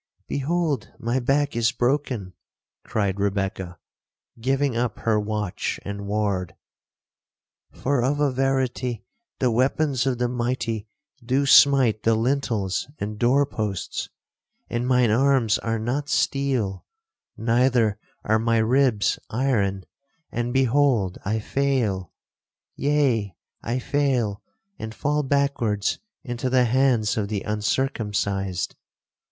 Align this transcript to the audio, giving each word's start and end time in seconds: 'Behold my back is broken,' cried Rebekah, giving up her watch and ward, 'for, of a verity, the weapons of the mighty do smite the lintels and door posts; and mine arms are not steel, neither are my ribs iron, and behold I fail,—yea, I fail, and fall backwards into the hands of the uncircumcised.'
'Behold 0.27 0.91
my 0.97 1.19
back 1.19 1.55
is 1.55 1.71
broken,' 1.71 2.33
cried 2.83 3.19
Rebekah, 3.19 3.77
giving 4.39 4.75
up 4.75 4.97
her 5.01 5.19
watch 5.19 5.79
and 5.85 6.07
ward, 6.07 6.55
'for, 7.71 8.01
of 8.03 8.19
a 8.19 8.31
verity, 8.31 9.03
the 9.37 9.51
weapons 9.51 10.07
of 10.07 10.17
the 10.17 10.27
mighty 10.27 10.87
do 11.23 11.45
smite 11.45 12.01
the 12.01 12.15
lintels 12.15 12.87
and 12.97 13.19
door 13.19 13.45
posts; 13.45 14.09
and 14.71 14.87
mine 14.87 15.11
arms 15.11 15.59
are 15.59 15.77
not 15.77 16.09
steel, 16.09 16.83
neither 17.37 17.99
are 18.23 18.39
my 18.39 18.57
ribs 18.57 19.19
iron, 19.29 19.83
and 20.31 20.51
behold 20.51 21.19
I 21.25 21.37
fail,—yea, 21.37 23.35
I 23.61 23.77
fail, 23.77 24.41
and 24.79 24.95
fall 24.95 25.21
backwards 25.21 25.99
into 26.23 26.49
the 26.49 26.65
hands 26.65 27.17
of 27.17 27.27
the 27.27 27.43
uncircumcised.' 27.43 28.75